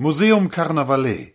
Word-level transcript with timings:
Museum 0.00 0.48
Carnavalet 0.48 1.34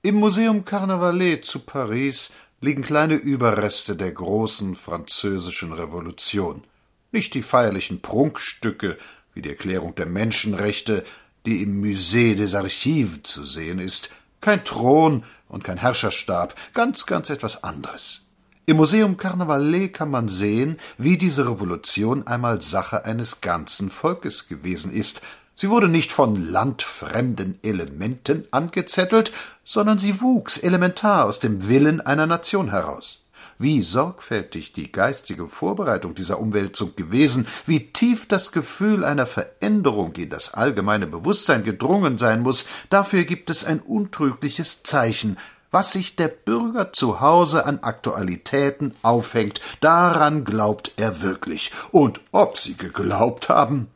Im 0.00 0.14
Museum 0.14 0.64
Carnavalet 0.64 1.44
zu 1.44 1.58
Paris 1.58 2.32
liegen 2.62 2.80
kleine 2.80 3.16
Überreste 3.16 3.94
der 3.94 4.10
großen 4.10 4.74
französischen 4.74 5.74
Revolution. 5.74 6.64
Nicht 7.12 7.34
die 7.34 7.42
feierlichen 7.42 8.00
Prunkstücke 8.00 8.96
wie 9.34 9.42
die 9.42 9.50
Erklärung 9.50 9.94
der 9.94 10.06
Menschenrechte, 10.06 11.04
die 11.44 11.62
im 11.62 11.82
Musée 11.84 12.34
des 12.34 12.54
Archives 12.54 13.24
zu 13.24 13.44
sehen 13.44 13.80
ist, 13.80 14.08
kein 14.40 14.64
Thron 14.64 15.24
und 15.46 15.62
kein 15.62 15.76
Herrscherstab, 15.76 16.54
ganz, 16.72 17.04
ganz 17.04 17.28
etwas 17.28 17.64
anderes. 17.64 18.22
Im 18.64 18.78
Museum 18.78 19.18
Carnavalet 19.18 19.92
kann 19.92 20.10
man 20.10 20.28
sehen, 20.28 20.78
wie 20.96 21.18
diese 21.18 21.46
Revolution 21.46 22.26
einmal 22.26 22.62
Sache 22.62 23.04
eines 23.04 23.42
ganzen 23.42 23.90
Volkes 23.90 24.48
gewesen 24.48 24.90
ist, 24.90 25.20
Sie 25.60 25.70
wurde 25.70 25.88
nicht 25.88 26.12
von 26.12 26.52
landfremden 26.52 27.58
Elementen 27.64 28.46
angezettelt, 28.52 29.32
sondern 29.64 29.98
sie 29.98 30.20
wuchs 30.20 30.56
elementar 30.56 31.24
aus 31.24 31.40
dem 31.40 31.66
Willen 31.66 32.00
einer 32.00 32.28
Nation 32.28 32.70
heraus. 32.70 33.24
Wie 33.58 33.82
sorgfältig 33.82 34.72
die 34.72 34.92
geistige 34.92 35.48
Vorbereitung 35.48 36.14
dieser 36.14 36.38
Umwälzung 36.38 36.94
gewesen, 36.94 37.48
wie 37.66 37.92
tief 37.92 38.28
das 38.28 38.52
Gefühl 38.52 39.02
einer 39.02 39.26
Veränderung 39.26 40.12
in 40.12 40.30
das 40.30 40.54
allgemeine 40.54 41.08
Bewusstsein 41.08 41.64
gedrungen 41.64 42.18
sein 42.18 42.42
muss, 42.42 42.64
dafür 42.88 43.24
gibt 43.24 43.50
es 43.50 43.64
ein 43.64 43.80
untrügliches 43.80 44.84
Zeichen, 44.84 45.38
was 45.72 45.90
sich 45.90 46.14
der 46.14 46.28
Bürger 46.28 46.92
zu 46.92 47.20
Hause 47.20 47.66
an 47.66 47.80
Aktualitäten 47.80 48.94
aufhängt, 49.02 49.60
daran 49.80 50.44
glaubt 50.44 50.92
er 50.98 51.20
wirklich. 51.20 51.72
Und 51.90 52.20
ob 52.30 52.58
sie 52.58 52.76
geglaubt 52.76 53.48
haben, 53.48 53.88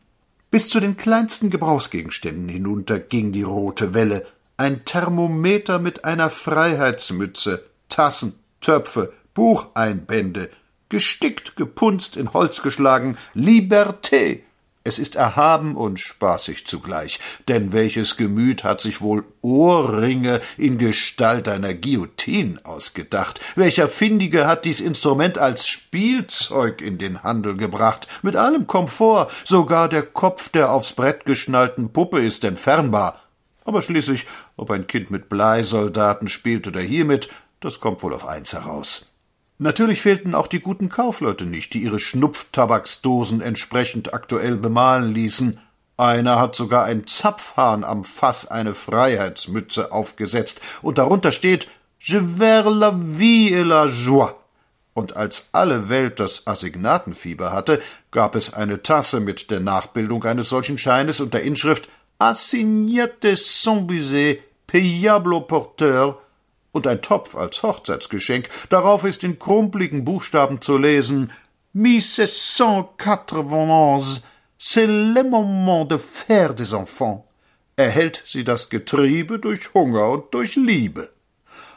bis 0.53 0.69
zu 0.69 0.81
den 0.81 0.99
kleinsten 0.99 1.49
Gebrauchsgegenständen 1.49 2.47
hinunter 2.47 3.01
ging 3.01 3.33
die 3.33 3.43
rote 3.43 3.95
Welle. 3.95 4.27
Ein 4.59 4.85
Thermometer 4.85 5.79
mit 5.79 6.05
einer 6.05 6.29
Freiheitsmütze, 6.29 7.65
Tassen, 7.89 8.35
Töpfe, 8.61 9.15
Bucheinbände, 9.33 10.51
gestickt, 10.91 11.57
gepunzt, 11.57 12.19
in 12.19 12.35
Holz 12.35 12.63
geschlagen, 12.63 13.17
Liberté, 13.35 14.41
es 14.85 14.99
ist 14.99 15.17
erhaben 15.17 15.77
und 15.77 16.01
spaßig 16.01 16.67
zugleich, 16.67 17.21
denn 17.49 17.73
welches 17.73 18.17
Gemüt 18.17 18.65
hat 18.65 18.81
sich 18.81 19.01
wohl 19.01 19.25
Ohrringe 19.41 20.41
in 20.57 20.79
Gestalt 20.79 21.49
einer 21.49 21.75
Guillotine 21.75 22.61
ausgedacht? 22.65 23.41
Welcher 23.55 23.89
Findige 23.89 24.47
hat 24.47 24.65
dies 24.65 24.81
Instrument 24.81 25.39
als 25.39 25.69
Spielzeug 25.69 26.83
in 26.83 26.99
den 26.99 27.23
Handel 27.23 27.57
gebracht, 27.57 28.09
mit 28.23 28.37
allem 28.37 28.67
Komfort, 28.67 29.31
sogar 29.45 29.89
der 29.89 30.03
Kopf 30.03 30.49
der 30.49 30.73
aufs 30.73 30.93
Brett 30.93 31.25
geschnallten 31.25 31.93
Puppe 31.93 32.21
ist 32.21 32.43
entfernbar. 32.45 33.21
Aber 33.65 33.83
schließlich, 33.83 34.27
ob 34.57 34.71
ein 34.71 34.89
Kind 34.89 35.11
mit 35.11 35.29
Bleisoldaten 35.29 36.29
spielt 36.29 36.67
oder 36.67 36.81
hiermit, 36.81 37.29
das 37.61 37.79
kommt 37.79 38.03
wohl 38.03 38.13
auf 38.13 38.27
eins 38.27 38.53
heraus. 38.53 39.12
Natürlich 39.63 40.03
fehlten 40.03 40.35
auch 40.35 40.49
die 40.49 40.59
guten 40.59 40.89
Kaufleute 40.89 41.45
nicht, 41.45 41.73
die 41.73 41.85
ihre 41.85 42.01
Schnupftabaksdosen 42.01 43.41
entsprechend 43.41 44.13
aktuell 44.13 44.57
bemalen 44.57 45.15
ließen. 45.15 45.61
Einer 45.97 46.41
hat 46.41 46.57
sogar 46.57 46.85
ein 46.85 47.07
Zapfhahn 47.07 47.85
am 47.85 48.03
Fass 48.03 48.49
eine 48.49 48.75
Freiheitsmütze 48.75 49.93
aufgesetzt, 49.93 50.61
und 50.83 50.99
darunter 50.99 51.31
steht 51.31 51.69
Je 52.01 52.21
vers 52.37 52.67
la 52.69 52.93
vie 52.93 53.55
et 53.55 53.65
la 53.65 53.87
joie. 53.87 54.35
Und 54.95 55.17
als 55.17 55.47
alle 55.53 55.89
Welt 55.89 56.19
das 56.19 56.49
Assignatenfieber 56.49 57.53
hatte, 57.53 57.81
gab 58.11 58.35
es 58.35 58.53
eine 58.53 58.83
Tasse 58.83 59.21
mit 59.21 59.53
der 59.53 59.61
Nachbildung 59.61 60.25
eines 60.25 60.49
solchen 60.49 60.77
Scheines 60.77 61.21
und 61.21 61.35
der 61.35 61.45
Inschrift 61.45 61.89
Assignate 62.19 63.37
sans 63.37 63.87
baiser, 63.87 64.41
payable 64.67 65.37
au 65.37 65.41
porteur, 65.43 66.19
und 66.73 66.87
ein 66.87 67.03
Topf 67.03 67.37
als 67.37 67.63
Hochzeitsgeschenk. 67.63 68.49
Darauf 68.71 69.05
ist 69.05 69.23
in 69.23 69.39
krumpligen 69.39 70.05
Buchstaben 70.05 70.61
zu 70.61 70.77
lesen 70.79 71.31
«1791, 71.75 74.23
c'est 74.59 74.87
le 74.87 75.23
moment 75.23 75.91
de 75.91 75.99
faire 75.99 76.55
des 76.55 76.73
enfants». 76.73 77.25
Erhält 77.77 78.23
sie 78.27 78.45
das 78.45 78.69
Getriebe 78.69 79.39
durch 79.39 79.73
Hunger 79.73 80.11
und 80.11 80.35
durch 80.35 80.57
Liebe. 80.57 81.11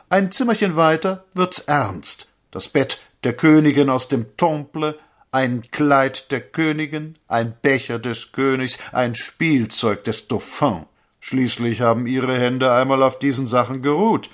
Ein 0.10 0.30
Zimmerchen 0.32 0.76
weiter 0.76 1.24
wird's 1.34 1.60
ernst. 1.60 2.28
Das 2.52 2.68
Bett 2.68 3.00
der 3.24 3.32
Königin 3.34 3.90
aus 3.90 4.10
dem 4.10 4.36
Temple, 4.38 4.98
ein 5.32 5.64
Kleid 5.72 6.32
der 6.32 6.42
Königin, 6.42 7.18
ein 7.28 7.56
Becher 7.62 7.98
des 7.98 8.34
Königs, 8.34 8.78
ein 8.92 9.16
Spielzeug 9.16 10.04
des 10.04 10.28
Dauphin. 10.28 10.86
Schließlich 11.22 11.82
haben 11.82 12.08
ihre 12.08 12.38
Hände 12.38 12.72
einmal 12.72 13.02
auf 13.02 13.18
diesen 13.18 13.48
Sachen 13.48 13.82
geruht 13.82 14.30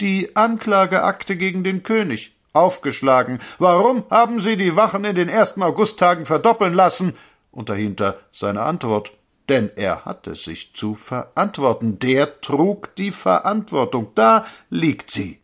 die 0.00 0.36
Anklageakte 0.36 1.36
gegen 1.36 1.64
den 1.64 1.82
König 1.82 2.34
aufgeschlagen. 2.52 3.40
Warum 3.58 4.04
haben 4.10 4.40
Sie 4.40 4.56
die 4.56 4.76
Wachen 4.76 5.04
in 5.04 5.14
den 5.14 5.28
ersten 5.28 5.62
Augusttagen 5.62 6.26
verdoppeln 6.26 6.74
lassen? 6.74 7.14
Und 7.50 7.68
dahinter 7.68 8.18
seine 8.32 8.62
Antwort. 8.62 9.12
Denn 9.48 9.70
er 9.76 10.04
hatte 10.04 10.34
sich 10.34 10.74
zu 10.74 10.94
verantworten. 10.94 11.98
Der 11.98 12.40
trug 12.40 12.94
die 12.96 13.10
Verantwortung. 13.10 14.12
Da 14.14 14.46
liegt 14.70 15.10
sie. 15.10 15.38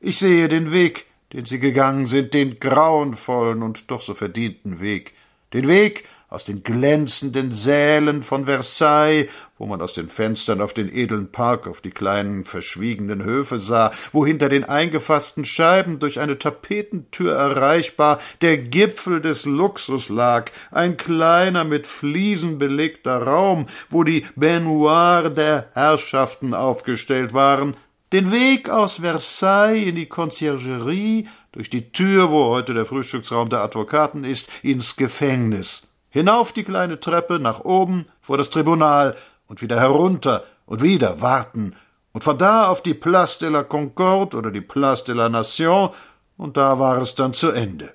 Ich 0.00 0.18
sehe 0.18 0.48
den 0.48 0.72
Weg, 0.72 1.06
den 1.32 1.44
Sie 1.44 1.58
gegangen 1.58 2.06
sind, 2.06 2.34
den 2.34 2.60
grauenvollen 2.60 3.62
und 3.62 3.90
doch 3.90 4.00
so 4.00 4.14
verdienten 4.14 4.80
Weg. 4.80 5.14
Den 5.52 5.68
Weg, 5.68 6.04
aus 6.32 6.44
den 6.44 6.62
glänzenden 6.62 7.52
Sälen 7.52 8.22
von 8.22 8.46
Versailles, 8.46 9.28
wo 9.58 9.66
man 9.66 9.82
aus 9.82 9.92
den 9.92 10.08
Fenstern 10.08 10.62
auf 10.62 10.72
den 10.72 10.90
edlen 10.90 11.30
Park, 11.30 11.68
auf 11.68 11.82
die 11.82 11.90
kleinen 11.90 12.46
verschwiegenen 12.46 13.22
Höfe 13.22 13.58
sah, 13.58 13.92
wo 14.12 14.24
hinter 14.24 14.48
den 14.48 14.64
eingefassten 14.64 15.44
Scheiben 15.44 15.98
durch 15.98 16.20
eine 16.20 16.38
Tapetentür 16.38 17.34
erreichbar 17.34 18.18
der 18.40 18.56
Gipfel 18.56 19.20
des 19.20 19.44
Luxus 19.44 20.08
lag, 20.08 20.50
ein 20.70 20.96
kleiner 20.96 21.64
mit 21.64 21.86
Fliesen 21.86 22.58
belegter 22.58 23.22
Raum, 23.22 23.66
wo 23.90 24.02
die 24.02 24.24
Baignoire 24.34 25.30
der 25.30 25.68
Herrschaften 25.74 26.54
aufgestellt 26.54 27.34
waren, 27.34 27.76
den 28.12 28.32
Weg 28.32 28.70
aus 28.70 28.96
Versailles 28.96 29.86
in 29.86 29.96
die 29.96 30.06
Conciergerie, 30.06 31.28
durch 31.52 31.68
die 31.68 31.92
Tür, 31.92 32.30
wo 32.30 32.46
heute 32.46 32.72
der 32.72 32.86
Frühstücksraum 32.86 33.50
der 33.50 33.60
Advokaten 33.60 34.24
ist, 34.24 34.48
ins 34.62 34.96
Gefängnis 34.96 35.82
hinauf 36.12 36.52
die 36.52 36.62
kleine 36.62 37.00
Treppe, 37.00 37.40
nach 37.40 37.64
oben 37.64 38.06
vor 38.20 38.38
das 38.38 38.50
Tribunal 38.50 39.16
und 39.48 39.62
wieder 39.62 39.80
herunter 39.80 40.44
und 40.66 40.82
wieder 40.82 41.20
warten 41.20 41.74
und 42.12 42.22
von 42.22 42.38
da 42.38 42.68
auf 42.68 42.82
die 42.82 42.94
Place 42.94 43.38
de 43.38 43.48
la 43.48 43.64
Concorde 43.64 44.36
oder 44.36 44.50
die 44.50 44.60
Place 44.60 45.04
de 45.04 45.14
la 45.14 45.28
Nation 45.28 45.90
und 46.36 46.56
da 46.56 46.78
war 46.78 47.00
es 47.00 47.14
dann 47.14 47.34
zu 47.34 47.50
Ende. 47.50 47.92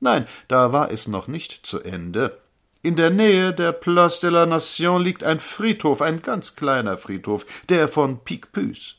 Nein, 0.00 0.26
da 0.48 0.72
war 0.72 0.90
es 0.90 1.08
noch 1.08 1.28
nicht 1.28 1.66
zu 1.66 1.80
Ende. 1.80 2.38
In 2.82 2.96
der 2.96 3.10
Nähe 3.10 3.52
der 3.52 3.72
Place 3.72 4.20
de 4.20 4.30
la 4.30 4.46
Nation 4.46 5.02
liegt 5.02 5.24
ein 5.24 5.40
Friedhof, 5.40 6.00
ein 6.00 6.22
ganz 6.22 6.56
kleiner 6.56 6.96
Friedhof, 6.96 7.44
der 7.68 7.88
von 7.88 8.24
Picpus. 8.24 8.96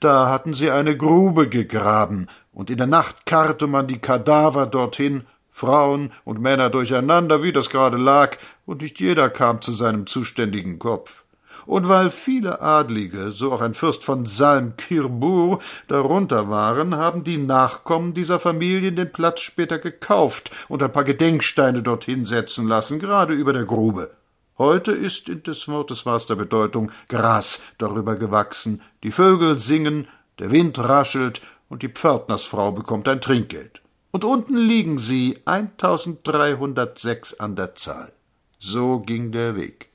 Da 0.00 0.28
hatten 0.28 0.52
sie 0.52 0.70
eine 0.70 0.96
Grube 0.96 1.48
gegraben, 1.48 2.28
und 2.52 2.68
in 2.68 2.76
der 2.76 2.86
Nacht 2.86 3.24
karrte 3.24 3.66
man 3.66 3.86
die 3.86 4.00
Kadaver 4.00 4.66
dorthin 4.66 5.24
Frauen 5.52 6.12
und 6.24 6.40
Männer 6.40 6.70
durcheinander, 6.70 7.42
wie 7.42 7.52
das 7.52 7.70
gerade 7.70 7.98
lag, 7.98 8.38
und 8.66 8.80
nicht 8.82 8.98
jeder 8.98 9.28
kam 9.28 9.60
zu 9.60 9.72
seinem 9.72 10.06
zuständigen 10.06 10.78
Kopf. 10.78 11.24
Und 11.66 11.88
weil 11.88 12.10
viele 12.10 12.60
Adlige, 12.60 13.30
so 13.30 13.52
auch 13.52 13.60
ein 13.60 13.74
Fürst 13.74 14.02
von 14.02 14.26
Salm-Kirbur, 14.26 15.60
darunter 15.86 16.48
waren, 16.48 16.96
haben 16.96 17.22
die 17.22 17.36
Nachkommen 17.36 18.14
dieser 18.14 18.40
Familien 18.40 18.96
den 18.96 19.12
Platz 19.12 19.40
später 19.40 19.78
gekauft 19.78 20.50
und 20.68 20.82
ein 20.82 20.92
paar 20.92 21.04
Gedenksteine 21.04 21.82
dorthin 21.82 22.24
setzen 22.24 22.66
lassen, 22.66 22.98
gerade 22.98 23.34
über 23.34 23.52
der 23.52 23.64
Grube. 23.64 24.10
Heute 24.58 24.92
ist 24.92 25.28
in 25.28 25.42
des 25.42 25.68
Wortes 25.68 26.04
wahrster 26.06 26.34
Bedeutung 26.34 26.90
Gras 27.08 27.60
darüber 27.78 28.16
gewachsen, 28.16 28.80
die 29.02 29.12
Vögel 29.12 29.58
singen, 29.58 30.08
der 30.38 30.50
Wind 30.50 30.78
raschelt 30.78 31.42
und 31.68 31.82
die 31.82 31.88
Pförtnersfrau 31.88 32.72
bekommt 32.72 33.06
ein 33.06 33.20
Trinkgeld 33.20 33.81
und 34.12 34.24
unten 34.24 34.56
liegen 34.56 34.98
sie 34.98 35.38
1306 35.44 37.40
an 37.40 37.56
der 37.56 37.74
Zahl. 37.74 38.12
So 38.58 39.00
ging 39.00 39.32
der 39.32 39.56
Weg. 39.56 39.88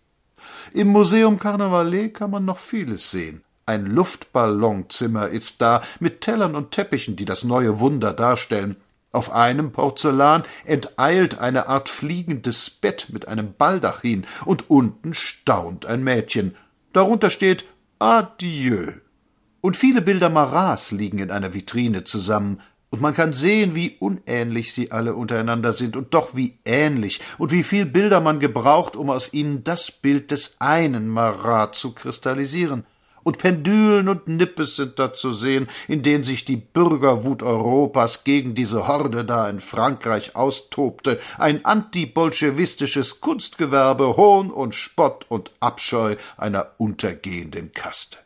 Im 0.74 0.90
Museum 0.90 1.40
Carnavalet 1.40 2.14
kann 2.14 2.32
man 2.32 2.44
noch 2.44 2.60
vieles 2.60 3.10
sehen. 3.12 3.44
Ein 3.66 3.86
Luftballonzimmer 3.86 5.28
ist 5.28 5.62
da, 5.62 5.82
mit 6.00 6.22
Tellern 6.22 6.56
und 6.56 6.72
Teppichen, 6.72 7.16
die 7.16 7.26
das 7.26 7.44
neue 7.44 7.80
Wunder 7.80 8.14
darstellen. 8.14 8.78
Auf 9.12 9.32
einem 9.32 9.72
Porzellan 9.72 10.44
enteilt 10.66 11.40
eine 11.40 11.68
Art 11.68 11.90
fliegendes 11.90 12.70
Bett 12.70 13.08
mit 13.12 13.28
einem 13.28 13.54
Baldachin, 13.54 14.26
und 14.46 14.70
unten 14.70 15.14
staunt 15.14 15.86
ein 15.86 16.04
Mädchen. 16.04 16.56
Darunter 16.94 17.30
steht 17.30 17.66
Adieu. 18.00 18.92
Und 19.62 19.76
viele 19.76 20.02
Bilder 20.02 20.30
Marats 20.30 20.92
liegen 20.92 21.20
in 21.20 21.32
einer 21.32 21.54
Vitrine 21.54 22.04
zusammen, 22.04 22.62
und 22.90 23.02
man 23.02 23.14
kann 23.14 23.34
sehen, 23.34 23.76
wie 23.76 23.98
unähnlich 24.00 24.74
sie 24.74 24.92
alle 24.92 25.14
untereinander 25.16 25.74
sind 25.74 25.98
und 25.98 26.14
doch 26.14 26.36
wie 26.36 26.58
ähnlich 26.64 27.20
und 27.38 27.52
wie 27.52 27.64
viel 27.64 27.86
Bilder 27.86 28.22
man 28.22 28.40
gebraucht, 28.40 28.96
um 28.96 29.10
aus 29.10 29.34
ihnen 29.34 29.64
das 29.64 29.92
Bild 29.92 30.32
des 30.32 30.56
einen 30.60 31.10
Marat 31.10 31.76
zu 31.76 31.94
kristallisieren. 31.94 32.86
und 33.28 33.40
Pendülen 33.40 34.08
und 34.08 34.30
Nippes 34.30 34.78
sind 34.78 35.00
da 35.00 35.14
zu 35.14 35.34
sehen, 35.34 35.68
in 35.90 36.02
denen 36.02 36.24
sich 36.24 36.46
die 36.46 36.56
Bürgerwut 36.56 37.44
Europas 37.44 38.24
gegen 38.24 38.56
diese 38.56 38.88
Horde 38.88 39.26
da 39.26 39.50
in 39.50 39.60
Frankreich 39.60 40.38
austobte, 40.38 41.20
ein 41.38 41.66
antibolschewistisches 41.66 43.20
Kunstgewerbe, 43.20 44.16
Hohn 44.16 44.50
und 44.50 44.76
Spott 44.76 45.26
und 45.28 45.52
Abscheu 45.60 46.16
einer 46.38 46.68
untergehenden 46.78 47.74
Kaste. 47.74 48.18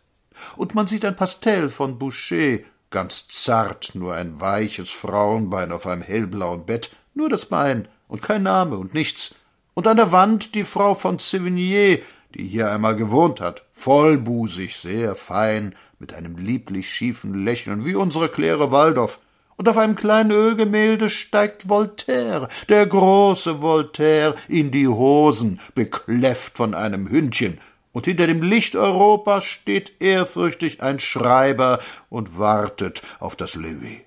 Und 0.55 0.75
man 0.75 0.85
sieht 0.85 1.03
ein 1.03 1.15
Pastell 1.15 1.69
von 1.69 1.97
Boucher, 1.97 2.59
ganz 2.91 3.27
zart, 3.27 3.95
nur 3.95 4.13
ein 4.13 4.39
weiches 4.39 4.91
Frauenbein 4.91 5.71
auf 5.71 5.87
einem 5.87 6.01
hellblauen 6.01 6.65
Bett, 6.65 6.91
nur 7.13 7.29
das 7.29 7.45
Bein 7.45 7.87
und 8.07 8.21
kein 8.21 8.43
Name 8.43 8.77
und 8.77 8.93
nichts. 8.93 9.35
Und 9.73 9.87
an 9.87 9.97
der 9.97 10.11
Wand 10.11 10.53
die 10.53 10.65
Frau 10.65 10.93
von 10.93 11.17
Sevigné, 11.17 12.01
die 12.35 12.43
hier 12.43 12.69
einmal 12.69 12.95
gewohnt 12.95 13.41
hat, 13.41 13.63
vollbusig, 13.71 14.77
sehr 14.77 15.15
fein, 15.15 15.75
mit 15.97 16.13
einem 16.13 16.37
lieblich 16.37 16.89
schiefen 16.89 17.45
Lächeln, 17.45 17.85
wie 17.85 17.95
unsere 17.95 18.29
Claire 18.29 18.71
Waldorf. 18.71 19.19
Und 19.55 19.69
auf 19.69 19.77
einem 19.77 19.95
kleinen 19.95 20.31
Ölgemälde 20.31 21.09
steigt 21.09 21.69
Voltaire, 21.69 22.47
der 22.67 22.85
große 22.87 23.61
Voltaire, 23.61 24.35
in 24.47 24.71
die 24.71 24.87
Hosen, 24.87 25.59
bekläfft 25.75 26.57
von 26.57 26.73
einem 26.73 27.09
Hündchen, 27.09 27.59
und 27.93 28.05
hinter 28.05 28.27
dem 28.27 28.41
Licht 28.41 28.75
Europas 28.75 29.43
steht 29.43 30.01
ehrfürchtig 30.01 30.81
ein 30.81 30.99
Schreiber 30.99 31.79
und 32.09 32.37
wartet 32.37 33.01
auf 33.19 33.35
das 33.35 33.55
Levé. 33.55 34.01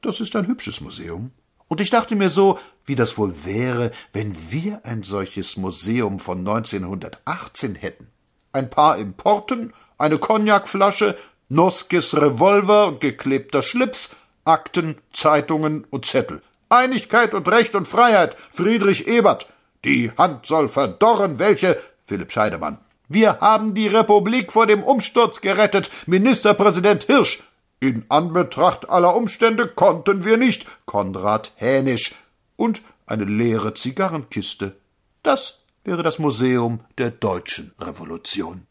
Das 0.00 0.20
ist 0.20 0.36
ein 0.36 0.46
hübsches 0.46 0.80
Museum. 0.80 1.32
Und 1.66 1.80
ich 1.80 1.90
dachte 1.90 2.14
mir 2.14 2.30
so, 2.30 2.58
wie 2.86 2.94
das 2.94 3.18
wohl 3.18 3.34
wäre, 3.44 3.90
wenn 4.12 4.34
wir 4.50 4.84
ein 4.84 5.02
solches 5.02 5.56
Museum 5.56 6.18
von 6.18 6.38
1918 6.38 7.74
hätten. 7.74 8.08
Ein 8.52 8.70
paar 8.70 8.96
Importen, 8.96 9.74
eine 9.98 10.18
Cognacflasche, 10.18 11.16
Noskes 11.50 12.14
Revolver 12.14 12.86
und 12.86 13.00
geklebter 13.00 13.62
Schlips, 13.62 14.10
Akten, 14.44 14.96
Zeitungen 15.12 15.84
und 15.90 16.06
Zettel. 16.06 16.42
Einigkeit 16.70 17.34
und 17.34 17.48
Recht 17.48 17.74
und 17.74 17.86
Freiheit, 17.86 18.36
Friedrich 18.50 19.06
Ebert. 19.06 19.46
Die 19.84 20.10
Hand 20.16 20.46
soll 20.46 20.68
verdorren, 20.68 21.38
welche 21.38 21.78
Philipp 22.04 22.32
Scheidemann. 22.32 22.78
Wir 23.08 23.40
haben 23.40 23.74
die 23.74 23.88
Republik 23.88 24.52
vor 24.52 24.66
dem 24.66 24.82
Umsturz 24.82 25.40
gerettet, 25.40 25.90
Ministerpräsident 26.06 27.04
Hirsch. 27.04 27.42
In 27.80 28.04
Anbetracht 28.08 28.90
aller 28.90 29.16
Umstände 29.16 29.66
konnten 29.66 30.24
wir 30.24 30.36
nicht, 30.36 30.66
Konrad 30.84 31.52
Hänisch. 31.56 32.14
Und 32.56 32.82
eine 33.06 33.24
leere 33.24 33.72
Zigarrenkiste. 33.74 34.76
Das 35.22 35.60
wäre 35.84 36.02
das 36.02 36.18
Museum 36.18 36.80
der 36.98 37.10
deutschen 37.10 37.72
Revolution. 37.80 38.67